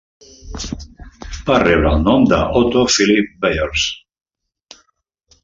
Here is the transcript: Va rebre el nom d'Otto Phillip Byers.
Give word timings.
Va 1.49 1.57
rebre 1.63 1.91
el 1.97 2.01
nom 2.07 2.25
d'Otto 2.31 2.87
Phillip 2.97 3.31
Byers. 3.45 3.85